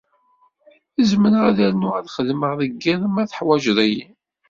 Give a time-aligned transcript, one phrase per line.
[1.09, 4.05] Zemreɣ ad rnuɣ ad xedmeɣ deg iḍ ma teḥwaǧeḍ-iyi.